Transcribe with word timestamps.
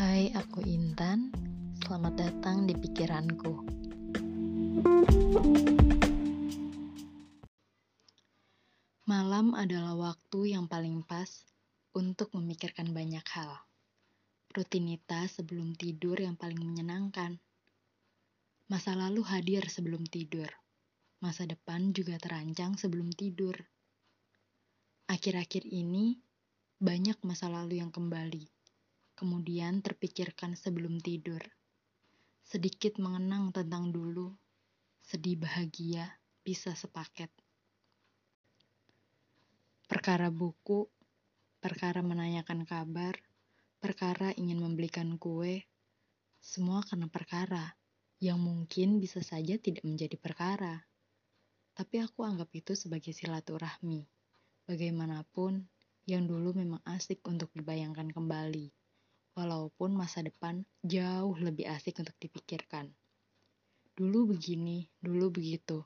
Aku 0.00 0.64
Intan, 0.64 1.28
selamat 1.84 2.16
datang 2.16 2.64
di 2.64 2.72
pikiranku. 2.72 3.60
Malam 9.04 9.52
adalah 9.52 9.92
waktu 10.00 10.56
yang 10.56 10.64
paling 10.72 11.04
pas 11.04 11.28
untuk 11.92 12.32
memikirkan 12.32 12.96
banyak 12.96 13.20
hal. 13.36 13.60
Rutinitas 14.56 15.36
sebelum 15.36 15.76
tidur 15.76 16.16
yang 16.16 16.40
paling 16.40 16.64
menyenangkan. 16.64 17.36
Masa 18.72 18.96
lalu 18.96 19.20
hadir 19.28 19.68
sebelum 19.68 20.08
tidur. 20.08 20.48
Masa 21.20 21.44
depan 21.44 21.92
juga 21.92 22.16
terancang 22.16 22.80
sebelum 22.80 23.12
tidur. 23.12 23.60
Akhir-akhir 25.12 25.68
ini, 25.68 26.16
banyak 26.80 27.20
masa 27.20 27.52
lalu 27.52 27.84
yang 27.84 27.92
kembali 27.92 28.59
kemudian 29.20 29.84
terpikirkan 29.84 30.56
sebelum 30.56 30.96
tidur. 30.96 31.44
Sedikit 32.40 32.96
mengenang 32.96 33.52
tentang 33.52 33.92
dulu, 33.92 34.32
sedih 35.04 35.36
bahagia 35.36 36.08
bisa 36.40 36.72
sepaket. 36.72 37.28
Perkara 39.84 40.32
buku, 40.32 40.88
perkara 41.60 42.00
menanyakan 42.00 42.64
kabar, 42.64 43.12
perkara 43.76 44.32
ingin 44.40 44.56
membelikan 44.56 45.20
kue, 45.20 45.68
semua 46.40 46.80
karena 46.80 47.12
perkara 47.12 47.76
yang 48.24 48.40
mungkin 48.40 49.04
bisa 49.04 49.20
saja 49.20 49.60
tidak 49.60 49.84
menjadi 49.84 50.16
perkara. 50.16 50.80
Tapi 51.76 52.00
aku 52.00 52.24
anggap 52.24 52.48
itu 52.56 52.72
sebagai 52.72 53.12
silaturahmi. 53.12 54.08
Bagaimanapun, 54.64 55.68
yang 56.08 56.24
dulu 56.24 56.56
memang 56.56 56.80
asik 56.88 57.20
untuk 57.28 57.52
dibayangkan 57.52 58.08
kembali 58.08 58.79
walaupun 59.34 59.94
masa 59.94 60.24
depan 60.24 60.66
jauh 60.82 61.34
lebih 61.38 61.70
asik 61.70 62.02
untuk 62.02 62.16
dipikirkan. 62.18 62.90
Dulu 63.94 64.34
begini, 64.34 64.88
dulu 64.98 65.28
begitu, 65.34 65.84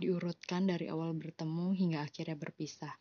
diurutkan 0.00 0.66
dari 0.66 0.90
awal 0.90 1.14
bertemu 1.14 1.72
hingga 1.78 2.02
akhirnya 2.02 2.34
berpisah. 2.34 2.94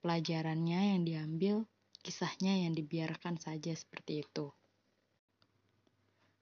Pelajarannya 0.00 0.96
yang 0.96 1.02
diambil, 1.04 1.56
kisahnya 2.00 2.64
yang 2.64 2.72
dibiarkan 2.72 3.36
saja 3.36 3.76
seperti 3.76 4.24
itu. 4.24 4.48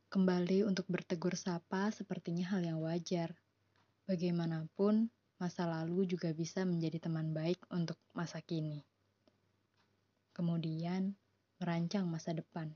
Kembali 0.09 0.65
untuk 0.65 0.89
bertegur 0.89 1.37
sapa 1.37 1.93
sepertinya 1.93 2.49
hal 2.49 2.65
yang 2.65 2.81
wajar. 2.81 3.37
Bagaimanapun, 4.09 5.13
masa 5.37 5.69
lalu 5.69 6.09
juga 6.09 6.33
bisa 6.33 6.65
menjadi 6.65 7.09
teman 7.09 7.37
baik 7.37 7.61
untuk 7.69 8.01
masa 8.17 8.41
kini. 8.41 8.89
Kemudian, 10.33 11.13
merancang 11.59 12.07
masa 12.07 12.31
depan. 12.31 12.71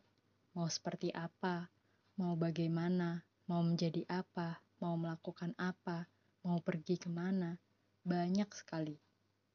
Mau 0.59 0.67
seperti 0.67 1.15
apa, 1.15 1.71
mau 2.19 2.35
bagaimana, 2.35 3.23
mau 3.47 3.63
menjadi 3.63 4.03
apa, 4.11 4.59
mau 4.83 4.99
melakukan 4.99 5.55
apa, 5.55 6.11
mau 6.43 6.59
pergi 6.59 6.99
ke 6.99 7.07
mana, 7.07 7.55
banyak 8.03 8.51
sekali. 8.51 8.99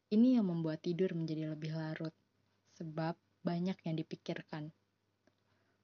Ini 0.07 0.39
yang 0.39 0.47
membuat 0.47 0.87
tidur 0.87 1.11
menjadi 1.11 1.51
lebih 1.51 1.75
larut, 1.75 2.15
sebab 2.79 3.19
banyak 3.43 3.75
yang 3.83 3.95
dipikirkan. 3.99 4.71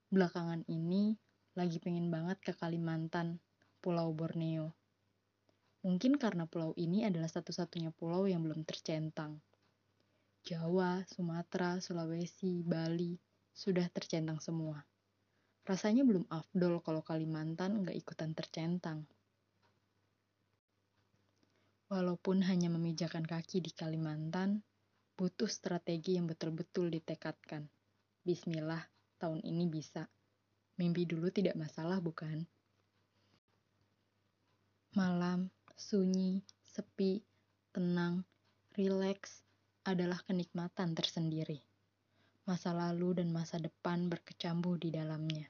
Belakangan 0.07 0.63
ini, 0.71 1.19
lagi 1.59 1.83
pengen 1.83 2.07
banget 2.07 2.39
ke 2.39 2.55
Kalimantan, 2.55 3.43
Pulau 3.83 4.15
Borneo. 4.15 4.71
Mungkin 5.83 6.15
karena 6.15 6.47
pulau 6.47 6.71
ini 6.79 7.03
adalah 7.03 7.27
satu-satunya 7.27 7.91
pulau 7.91 8.23
yang 8.23 8.39
belum 8.39 8.63
tercentang. 8.63 9.43
Jawa, 10.47 11.03
Sumatera, 11.03 11.83
Sulawesi, 11.83 12.63
Bali, 12.63 13.19
sudah 13.53 13.85
tercentang 13.93 14.41
semua. 14.41 14.81
Rasanya 15.63 16.03
belum 16.03 16.27
afdol 16.27 16.81
kalau 16.81 17.05
Kalimantan 17.05 17.85
nggak 17.85 17.95
ikutan 17.95 18.33
tercentang. 18.33 19.05
Walaupun 21.87 22.41
hanya 22.49 22.73
memijakan 22.73 23.23
kaki 23.23 23.61
di 23.61 23.69
Kalimantan, 23.69 24.65
butuh 25.13 25.45
strategi 25.45 26.17
yang 26.17 26.25
betul-betul 26.25 26.89
ditekadkan. 26.89 27.69
Bismillah, 28.25 28.81
tahun 29.21 29.45
ini 29.45 29.69
bisa. 29.69 30.09
Mimpi 30.81 31.05
dulu 31.05 31.29
tidak 31.29 31.53
masalah, 31.53 32.01
bukan? 32.01 32.49
Malam, 34.97 35.53
sunyi, 35.77 36.41
sepi, 36.65 37.21
tenang, 37.69 38.25
rileks 38.73 39.45
adalah 39.85 40.17
kenikmatan 40.25 40.97
tersendiri 40.97 41.72
masa 42.43 42.75
lalu 42.75 43.23
dan 43.23 43.31
masa 43.31 43.55
depan 43.55 44.11
berkecambuh 44.11 44.75
di 44.75 44.91
dalamnya. 44.91 45.47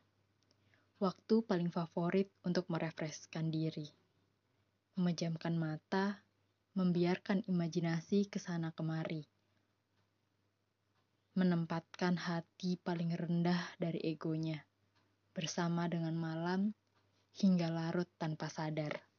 Waktu 1.02 1.42
paling 1.42 1.74
favorit 1.74 2.30
untuk 2.46 2.70
merefreshkan 2.70 3.50
diri. 3.50 3.90
Memejamkan 4.94 5.58
mata, 5.58 6.22
membiarkan 6.78 7.42
imajinasi 7.50 8.30
ke 8.30 8.38
sana 8.38 8.70
kemari. 8.70 9.26
Menempatkan 11.34 12.14
hati 12.14 12.78
paling 12.78 13.10
rendah 13.18 13.74
dari 13.82 13.98
egonya, 14.06 14.62
bersama 15.34 15.90
dengan 15.90 16.14
malam 16.14 16.78
hingga 17.34 17.74
larut 17.74 18.06
tanpa 18.22 18.54
sadar. 18.54 19.13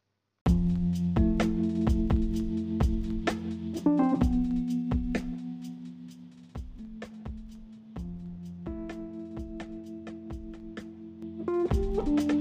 You. 12.07 12.34